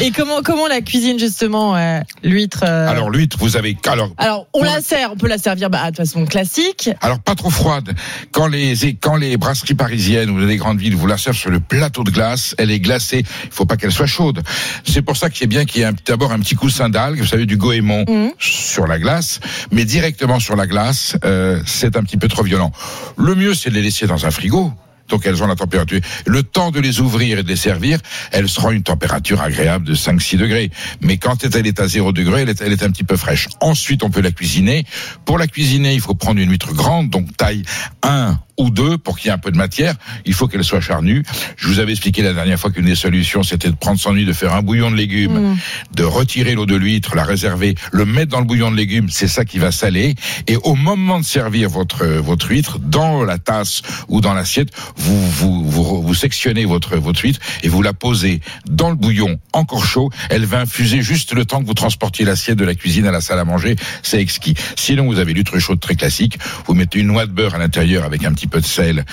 Et 0.00 0.10
comment 0.10 0.42
comment 0.42 0.65
la 0.68 0.80
cuisine 0.80 1.18
justement 1.18 1.76
euh, 1.76 2.00
l'huître 2.22 2.64
euh, 2.64 2.88
Alors, 2.88 3.10
l'huître, 3.10 3.36
vous 3.38 3.56
avez, 3.56 3.76
alors, 3.86 4.10
alors, 4.18 4.46
on 4.54 4.62
la 4.62 4.80
sert, 4.80 5.12
on 5.12 5.16
peut 5.16 5.28
la 5.28 5.38
servir 5.38 5.70
bah, 5.70 5.90
de 5.90 5.96
façon 5.96 6.24
classique. 6.26 6.90
Alors 7.00 7.18
pas 7.20 7.34
trop 7.34 7.50
froide. 7.50 7.94
Quand 8.32 8.46
les 8.46 8.74
quand 9.00 9.16
les 9.16 9.36
brasseries 9.36 9.74
parisiennes 9.74 10.30
ou 10.30 10.38
les 10.38 10.56
grandes 10.56 10.78
villes 10.78 10.96
vous 10.96 11.06
la 11.06 11.18
servent 11.18 11.36
sur 11.36 11.50
le 11.50 11.60
plateau 11.60 12.04
de 12.04 12.10
glace, 12.10 12.54
elle 12.58 12.70
est 12.70 12.80
glacée. 12.80 13.24
Il 13.44 13.50
faut 13.50 13.66
pas 13.66 13.76
qu'elle 13.76 13.92
soit 13.92 14.06
chaude. 14.06 14.42
C'est 14.84 15.02
pour 15.02 15.16
ça 15.16 15.30
qu'il 15.30 15.44
est 15.44 15.48
bien 15.48 15.64
qu'il 15.64 15.82
y 15.82 15.84
ait 15.84 15.90
d'abord 16.06 16.32
un 16.32 16.38
petit 16.40 16.54
coussin 16.54 16.88
d'algues, 16.88 17.18
vous 17.20 17.26
savez 17.26 17.46
du 17.46 17.56
goémon 17.56 18.04
Mhm. 18.08 18.32
sur 18.38 18.86
la 18.86 18.98
glace, 18.98 19.40
mais 19.72 19.84
directement 19.84 20.38
sur 20.40 20.56
la 20.56 20.66
glace, 20.66 21.16
euh, 21.24 21.60
c'est 21.66 21.96
un 21.96 22.02
petit 22.02 22.16
peu 22.16 22.28
trop 22.28 22.42
violent. 22.42 22.72
Le 23.16 23.34
mieux 23.34 23.54
c'est 23.54 23.70
de 23.70 23.74
les 23.74 23.82
laisser 23.82 24.06
dans 24.06 24.26
un 24.26 24.30
frigo. 24.30 24.72
Donc 25.08 25.26
elles 25.26 25.42
ont 25.42 25.46
la 25.46 25.56
température. 25.56 26.00
Le 26.26 26.42
temps 26.42 26.70
de 26.70 26.80
les 26.80 27.00
ouvrir 27.00 27.38
et 27.38 27.42
de 27.42 27.48
les 27.48 27.56
servir, 27.56 27.98
elles 28.32 28.48
seront 28.48 28.70
une 28.70 28.82
température 28.82 29.40
agréable 29.40 29.84
de 29.84 29.94
5-6 29.94 30.36
degrés. 30.36 30.70
Mais 31.00 31.16
quand 31.18 31.44
elle 31.44 31.66
est 31.66 31.80
à 31.80 31.88
0 31.88 32.12
degré, 32.12 32.42
elle 32.42 32.48
est, 32.48 32.60
elle 32.60 32.72
est 32.72 32.82
un 32.82 32.90
petit 32.90 33.04
peu 33.04 33.16
fraîche. 33.16 33.48
Ensuite, 33.60 34.02
on 34.02 34.10
peut 34.10 34.20
la 34.20 34.32
cuisiner. 34.32 34.84
Pour 35.24 35.38
la 35.38 35.46
cuisiner, 35.46 35.94
il 35.94 36.00
faut 36.00 36.14
prendre 36.14 36.40
une 36.40 36.50
huître 36.50 36.72
grande, 36.72 37.10
donc 37.10 37.36
taille 37.36 37.62
1 38.02 38.38
ou 38.58 38.70
2 38.70 38.98
pour 38.98 39.18
qu'il 39.18 39.28
y 39.28 39.30
ait 39.30 39.34
un 39.34 39.38
peu 39.38 39.50
de 39.50 39.56
matière. 39.56 39.94
Il 40.24 40.34
faut 40.34 40.48
qu'elle 40.48 40.64
soit 40.64 40.80
charnue. 40.80 41.22
Je 41.56 41.68
vous 41.68 41.78
avais 41.78 41.92
expliqué 41.92 42.22
la 42.22 42.32
dernière 42.32 42.58
fois 42.58 42.70
qu'une 42.70 42.86
des 42.86 42.94
solutions, 42.94 43.42
c'était 43.42 43.70
de 43.70 43.76
prendre 43.76 43.98
son 44.00 44.12
huile, 44.12 44.26
de 44.26 44.32
faire 44.32 44.54
un 44.54 44.62
bouillon 44.62 44.90
de 44.90 44.96
légumes, 44.96 45.52
Mm. 45.52 45.56
de 45.94 46.04
retirer 46.04 46.54
l'eau 46.54 46.66
de 46.66 46.76
l'huître, 46.76 47.14
la 47.14 47.24
réserver, 47.24 47.74
le 47.92 48.04
mettre 48.04 48.32
dans 48.32 48.40
le 48.40 48.46
bouillon 48.46 48.70
de 48.70 48.76
légumes, 48.76 49.08
c'est 49.10 49.28
ça 49.28 49.44
qui 49.44 49.58
va 49.58 49.70
saler. 49.72 50.14
Et 50.46 50.56
au 50.56 50.74
moment 50.74 51.18
de 51.20 51.24
servir 51.24 51.68
votre 51.68 52.04
votre 52.06 52.50
huître 52.50 52.78
dans 52.78 53.22
la 53.24 53.38
tasse 53.38 53.82
ou 54.08 54.20
dans 54.20 54.32
l'assiette, 54.34 54.68
vous 54.96 55.30
vous, 55.30 55.64
vous 55.68 56.02
vous 56.02 56.14
sectionnez 56.14 56.64
votre 56.64 56.96
votre 56.96 57.22
huître 57.24 57.40
et 57.62 57.68
vous 57.68 57.82
la 57.82 57.92
posez 57.92 58.40
dans 58.68 58.88
le 58.90 58.96
bouillon 58.96 59.38
encore 59.52 59.84
chaud. 59.84 60.10
Elle 60.30 60.44
va 60.46 60.60
infuser 60.60 61.02
juste 61.02 61.32
le 61.32 61.44
temps 61.44 61.60
que 61.60 61.66
vous 61.66 61.74
transportiez 61.74 62.24
l'assiette 62.24 62.56
de 62.58 62.64
la 62.64 62.74
cuisine 62.74 63.06
à 63.06 63.10
la 63.10 63.20
salle 63.20 63.38
à 63.38 63.44
manger. 63.44 63.76
C'est 64.02 64.20
exquis. 64.20 64.54
Sinon, 64.76 65.06
vous 65.06 65.18
avez 65.18 65.32
l'huître 65.34 65.58
chaude 65.58 65.80
très 65.80 65.94
classique. 65.96 66.38
Vous 66.66 66.74
mettez 66.74 66.98
une 67.00 67.08
noix 67.08 67.26
de 67.26 67.32
beurre 67.32 67.54
à 67.54 67.58
l'intérieur 67.58 68.04
avec 68.04 68.24
un 68.24 68.32
petit 68.32 68.45
peu 68.48 68.60
de 68.60 68.66
sel 68.66 69.04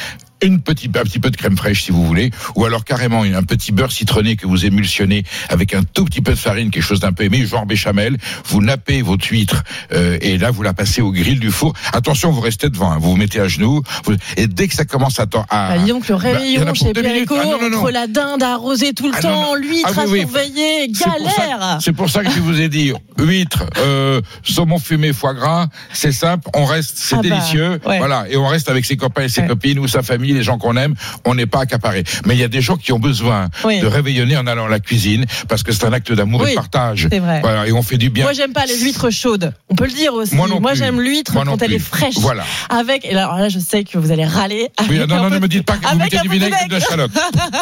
une 0.44 0.62
petite, 0.62 0.96
un 0.98 1.04
petit 1.04 1.20
peu 1.20 1.30
de 1.32 1.38
crème 1.38 1.58
fraîche 1.58 1.84
si 1.84 1.92
vous 1.92 2.06
voulez, 2.06 2.32
ou 2.56 2.66
alors 2.66 2.84
carrément 2.86 3.24
un 3.24 3.44
petit 3.44 3.72
beurre 3.72 3.92
citronné 3.92 4.36
que 4.36 4.46
vous 4.48 4.66
émulsionnez 4.66 5.24
avec 5.50 5.74
un 5.74 5.84
tout 5.84 6.06
petit 6.06 6.22
peu 6.22 6.32
de 6.32 6.38
farine, 6.38 6.70
quelque 6.72 6.84
chose 6.84 7.00
d'un 7.00 7.14
peu 7.14 7.24
aimé, 7.24 7.46
genre 7.46 7.66
béchamel. 7.66 8.18
Vous 8.46 8.62
nappez 8.62 9.02
votre 9.02 9.26
huître 9.30 9.64
euh, 9.94 10.18
et 10.22 10.38
là 10.38 10.52
vous 10.52 10.64
la 10.64 10.74
passez 10.74 11.02
au 11.02 11.12
grill 11.12 11.40
du 11.40 11.52
four. 11.52 11.74
Attention, 11.94 12.32
vous 12.32 12.42
restez 12.42 12.70
devant, 12.70 12.92
hein, 12.92 12.98
vous 13.00 13.12
vous 13.12 13.18
mettez 13.18 13.40
à 13.40 13.48
genoux 13.48 13.82
vous- 14.06 14.16
et 14.38 14.48
dès 14.48 14.68
que 14.68 14.74
ça 14.76 14.86
commence 14.86 15.20
à 15.20 15.26
temps 15.26 15.46
à 15.50 15.70
Ah, 15.74 15.78
le 15.78 15.94
bah, 15.94 16.14
a 16.14 16.18
réveillon 16.18 16.66
pour 16.66 16.76
chez. 16.76 16.94
Perico, 16.94 17.36
Ah, 17.40 17.46
non, 17.46 17.62
non, 17.62 17.70
non. 17.70 17.78
entre 17.80 17.92
la 17.92 18.08
dinde 18.08 18.44
arrosée 18.44 18.94
tout 18.94 19.08
le 19.08 19.14
Ah, 19.18 19.22
temps, 19.22 19.56
l'huître 19.56 19.94
Ah, 19.98 20.02
à 20.02 20.06
oui, 20.08 20.20
surveiller, 20.20 20.88
galère. 20.90 21.78
C'est 21.82 21.94
pour 21.94 22.10
ça 22.10 22.24
que 22.24 22.32
je 22.32 22.40
vous 22.40 22.60
ai 22.62 22.70
dit 22.70 22.92
huître, 23.18 23.64
euh, 23.78 24.22
saumon 24.44 24.80
fumé, 24.80 25.14
foie 25.14 25.34
gras, 25.34 25.68
c'est 25.94 26.12
simple, 26.12 26.50
on 26.56 26.66
reste, 26.66 26.94
c'est 26.98 27.16
Ah 27.16 27.22
bah, 27.22 27.30
délicieux, 27.30 27.80
ouais. 27.86 27.98
voilà, 27.98 28.26
et 28.30 28.38
on 28.38 28.48
reste 28.48 28.70
avec 28.70 28.86
ses 28.86 28.98
copains 28.98 29.24
et 29.24 29.30
ses 29.30 29.42
Ouais. 29.42 29.48
copines 29.48 29.80
ou 29.80 29.88
sa 29.88 30.02
famille 30.04 30.33
famille, 30.34 30.38
les 30.38 30.44
gens 30.44 30.58
qu'on 30.58 30.76
aime, 30.78 30.96
on 31.26 31.36
n'est 31.36 31.46
pas 31.46 31.62
accaparé. 31.62 32.04
Mais 32.26 32.36
il 32.36 32.40
y 32.40 32.44
a 32.44 32.48
des 32.48 32.62
gens 32.62 32.76
qui 32.78 32.92
ont 32.92 33.00
besoin 33.00 33.50
Oui. 33.64 33.80
de 33.80 33.88
réveillonner 33.88 34.38
en 34.38 34.48
allant 34.48 34.66
à 34.66 34.70
la 34.70 34.80
cuisine 34.80 35.26
parce 35.48 35.64
que 35.64 35.72
c'est 35.72 35.86
un 35.86 35.94
acte 35.94 36.12
d'amour 36.12 36.48
et 36.48 36.52
de 36.52 36.56
partage. 36.56 37.08
c'est 37.12 37.20
vrai. 37.20 37.42
Voilà, 37.42 37.68
et 37.68 37.72
on 37.72 37.82
fait 37.82 37.98
du 37.98 38.10
bien. 38.10 38.24
Moi, 38.26 38.34
j'aime 38.34 38.54
pas 38.54 38.66
les 38.66 38.80
huîtres 38.80 39.10
chaudes. 39.10 39.54
On 39.70 39.76
peut 39.76 39.86
le 39.86 39.92
dire 39.94 40.14
aussi. 40.14 40.36
Moi 40.36 40.48
plus. 40.48 40.78
j'aime 40.78 41.00
l'huître 41.02 41.34
Moi 41.34 41.44
quand 41.46 41.62
elle 41.62 41.68
plus. 41.70 41.76
est 41.76 41.80
fraîche. 41.80 42.18
Voilà. 42.18 42.44
Avec, 42.70 43.06
et 43.06 43.12
alors 43.16 43.36
là, 43.38 43.50
je 43.50 43.60
sais 43.60 43.84
que 43.84 43.98
vous 43.98 44.12
allez 44.12 44.26
râler. 44.26 44.70
Oui, 44.90 45.00
non, 45.00 45.08
non, 45.08 45.30
ne 45.30 45.40
me 45.40 45.48
dites 45.48 45.66
pas 45.66 45.78
que 45.78 45.88
vous 45.88 45.98
mettez 45.98 46.20
du 46.20 46.30
vinaigre 46.30 46.58
et 46.66 46.68
de 46.70 46.76
l'échalote. 46.76 47.12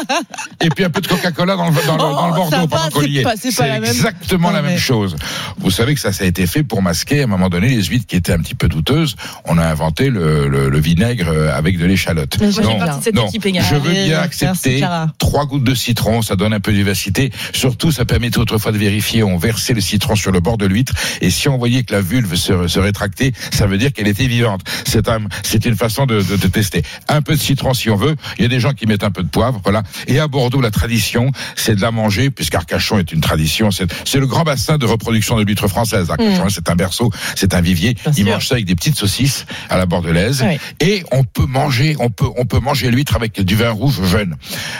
et 0.62 0.70
puis 0.70 0.84
un 0.84 0.90
peu 0.90 1.02
de 1.02 1.08
Coca-Cola 1.08 1.56
dans 1.56 1.70
le, 1.70 1.76
dans 1.86 1.94
le, 1.94 1.98
dans 2.00 2.28
le 2.28 2.32
Oh, 2.32 2.36
Bordeaux 2.36 2.68
pendant 2.68 3.02
y 3.04 3.24
c'est 3.52 3.68
la 3.68 3.80
même- 3.80 3.84
exactement 3.86 4.52
la 4.52 4.62
mais- 4.62 4.70
même 4.70 4.78
chose. 4.78 5.16
Vous 5.58 5.72
savez 5.72 5.94
que 5.96 6.00
ça, 6.00 6.12
ça 6.14 6.24
a 6.24 6.28
été 6.28 6.48
fait 6.48 6.64
pour 6.64 6.82
masquer 6.82 7.22
à 7.22 7.24
un 7.24 7.28
moment 7.28 7.50
donné 7.50 7.70
les 7.70 7.84
huîtres 7.84 8.06
qui 8.08 8.16
étaient 8.16 8.32
un 8.34 8.40
petit 8.40 8.56
peu 8.56 8.68
douteuses. 8.68 9.16
On 9.46 9.58
a 9.58 9.66
inventé 9.66 10.10
le, 10.10 10.48
le, 10.48 10.70
le 10.70 10.80
vinaigre 10.80 11.30
euh, 11.30 11.56
avec 11.56 11.78
de 11.78 11.86
l'échalote. 11.86 12.38
Mais 12.62 12.66
Moi, 12.66 12.74
j'ai 12.74 12.80
Non, 12.80 12.86
partie 12.86 13.00
de 13.00 13.04
cette 13.04 13.16
non, 13.16 13.28
équipe 13.28 13.46
également. 13.46 13.70
je 13.70 13.76
veux 13.76 13.92
bien 13.94 14.20
accepter 14.20 14.84
trois 15.18 15.46
gouttes 15.46 15.64
de 15.64 15.76
citron, 15.76 16.22
ça 16.22 16.36
donne 16.36 16.54
un 16.54 16.60
peu 16.60 16.72
de 16.72 16.78
vivacité. 16.78 17.32
Surtout, 17.54 17.92
ça 17.92 18.06
permettait 18.06 18.38
autrefois 18.40 18.72
de 18.72 18.78
vérifier. 18.78 19.24
On 19.24 19.38
versait 19.38 19.74
le 19.74 19.82
citron 19.82 20.16
sur 20.16 20.32
le 20.32 20.40
bord 20.40 20.58
de 20.58 20.66
l'huître 20.66 20.94
et 21.22 21.30
si 21.30 21.48
on 21.50 21.58
voyait 21.58 21.84
que 21.84 21.94
la 21.94 22.02
vulve 22.02 22.36
se, 22.36 22.68
se 22.68 22.80
rétractait, 22.80 23.32
ça 23.52 23.68
veut 23.68 23.78
dire 23.78 23.94
qu'elle 23.94 24.08
était 24.08 24.28
vivante. 24.28 24.62
C'est 24.86 25.10
un, 25.10 25.20
c'est 25.44 25.66
une 25.66 25.76
façon 25.76 26.06
de, 26.06 26.22
de, 26.22 26.36
de 26.38 26.48
tester. 26.48 26.84
Un 27.08 27.22
peu 27.22 27.36
de 27.36 27.40
citron 27.42 27.74
si 27.74 27.90
on 27.90 27.96
veut. 27.96 28.16
Il 28.38 28.44
y 28.44 28.46
a 28.46 28.50
des 28.50 28.60
gens 28.60 28.74
qui 28.74 28.86
mettent 28.86 29.04
un 29.04 29.12
peu 29.12 29.24
de 29.24 29.30
poivre, 29.30 29.62
voilà. 29.64 29.84
Et 30.08 30.20
à 30.20 30.28
Bordeaux, 30.28 30.62
la 30.62 30.72
tradition, 30.72 31.32
c'est 31.56 31.76
de 31.76 31.82
la 31.82 31.92
manger, 31.92 32.30
puisqu'Arcachon 32.30 33.00
est 33.00 33.12
une 33.12 33.22
tradition. 33.22 33.70
C'est 33.72 34.20
le 34.20 34.28
grand 34.28 34.44
bassin 34.44 34.78
de 34.78 34.86
reproduction 34.86 35.38
de 35.38 35.44
l'huître 35.44 35.68
française. 35.68 36.10
Arcachon, 36.12 36.50
c'est 36.50 36.70
un 36.70 36.76
berceau, 36.76 37.12
c'est 37.36 37.54
un 37.54 37.62
vivier. 37.62 37.94
Bien 37.94 38.14
Ils 38.18 38.24
sûr. 38.24 38.34
mangent 38.34 38.48
ça 38.48 38.56
avec 38.56 38.66
des 38.66 38.76
petites 38.76 38.98
saucisses 38.98 39.46
à 39.70 39.78
la 39.78 39.86
bordelaise. 39.86 40.44
Et 40.80 41.04
on 41.12 41.24
peut 41.24 41.46
manger, 41.46 41.96
on 42.00 42.10
peut, 42.10 42.28
on 42.38 42.46
peut 42.46 42.51
manger 42.60 42.92
l'huître 42.92 43.16
avec 43.16 43.40
du 43.42 43.56
vin 43.56 43.70
rouge 43.72 44.02
jeune. 44.06 44.36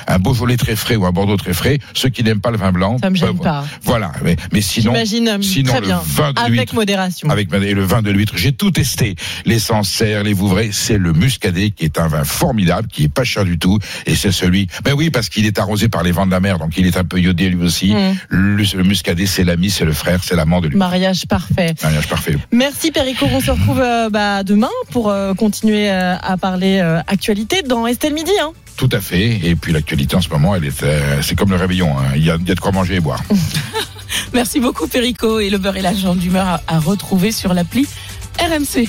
Un 0.08 0.20
Beaujolais 0.20 0.58
très 0.58 0.76
frais 0.76 0.96
ou 0.96 1.06
un 1.06 1.12
Bordeaux 1.12 1.38
très 1.38 1.54
frais. 1.54 1.80
Ceux 1.94 2.10
qui 2.10 2.24
n'aiment 2.24 2.42
pas 2.42 2.52
le 2.52 2.58
vin 2.58 2.72
blanc. 2.72 2.98
Ça 3.02 3.10
me 3.10 3.16
gêne 3.16 3.30
peuvent- 3.30 3.42
pas. 3.42 3.66
Voilà. 3.84 4.12
Mais, 4.24 4.36
mais 4.52 4.62
sinon, 4.62 4.94
euh, 4.96 5.06
sinon 5.42 5.76
le 5.76 5.82
bien. 5.82 6.02
vin 6.06 6.34
de 6.34 6.40
Avec 6.40 6.52
l'huître. 6.52 6.76
modération. 6.76 7.30
Avec 7.30 7.50
et 7.54 7.74
le 7.74 7.84
vin 7.84 8.02
de 8.02 8.12
l'huître, 8.12 8.34
j'ai 8.36 8.52
tout 8.52 8.72
testé. 8.72 9.16
Les 9.46 9.60
Sancerre, 9.60 10.24
les 10.24 10.34
Vouvray, 10.34 10.72
c'est 10.74 10.98
le 10.98 11.14
Muscadet 11.14 11.72
qui 11.72 11.86
est 11.86 12.00
un 12.00 12.08
vin 12.08 12.24
formidable, 12.24 12.88
qui 12.88 13.04
est 13.04 13.10
pas 13.10 13.24
cher 13.24 13.46
du 13.46 13.60
tout, 13.60 13.78
et 14.06 14.16
c'est 14.16 14.32
celui. 14.32 14.68
Ben 14.84 14.94
oui, 14.94 15.10
parce 15.10 15.30
qu'il 15.30 15.46
est 15.46 15.60
arrosé 15.60 15.88
par 15.90 16.04
les 16.04 16.12
vents 16.12 16.26
de 16.26 16.32
la 16.32 16.40
mer, 16.40 16.58
donc 16.60 16.78
il 16.78 16.86
est 16.88 16.98
un 16.98 17.04
peu 17.04 17.20
iodé 17.20 17.50
lui 17.50 17.64
aussi. 17.64 17.94
Mm. 17.94 18.16
Le, 18.30 18.64
le 18.78 18.84
Muscadet, 18.84 19.26
c'est 19.26 19.44
l'ami, 19.44 19.70
c'est 19.70 19.86
le 19.86 19.94
frère, 19.94 20.24
c'est 20.24 20.36
l'amant 20.36 20.62
de 20.62 20.68
lui. 20.70 20.78
Mariage 20.78 21.26
parfait. 21.28 21.76
Mariage 21.84 22.08
parfait. 22.08 22.38
Merci 22.52 22.92
Perico, 22.92 23.26
on 23.32 23.40
se 23.42 23.52
retrouve 23.52 23.80
euh, 23.82 24.10
bah, 24.10 24.44
demain 24.44 24.70
pour 24.92 25.10
euh, 25.10 25.34
continuer 25.34 25.90
euh, 25.92 26.16
à 26.18 26.38
parler 26.38 26.80
euh, 26.82 27.00
dans 27.68 27.86
Estelle 27.88 28.14
Midi. 28.14 28.32
Hein. 28.42 28.52
Tout 28.78 28.90
à 28.92 29.00
fait. 29.02 29.40
Et 29.44 29.56
puis 29.56 29.72
l'actualité 29.74 30.16
en 30.16 30.22
ce 30.22 30.30
moment, 30.30 30.56
elle 30.56 30.66
est, 30.66 30.84
euh, 30.84 31.22
c'est 31.22 31.36
comme 31.36 31.50
le 31.52 31.56
réveillon. 31.58 31.96
hein. 31.98 32.14
Il 32.16 32.26
y, 32.26 32.32
a, 32.32 32.38
il 32.40 32.48
y 32.48 32.52
a 32.52 32.56
de 32.56 32.60
quoi 32.60 32.72
manger 32.72 32.96
et 32.96 33.00
boire. 33.00 33.22
Merci 34.34 34.60
beaucoup, 34.60 34.88
Perico. 34.88 35.40
Et 35.40 35.50
le 35.50 35.58
beurre 35.58 35.78
et 35.78 35.82
l'argent 35.82 36.16
d'humeur 36.16 36.48
à, 36.48 36.62
à 36.68 36.80
retrouver 36.80 37.32
sur 37.32 37.54
l'appli 37.54 37.86
RMC. 38.40 38.88